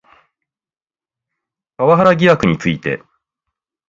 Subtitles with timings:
[1.77, 3.03] パワハラ疑惑について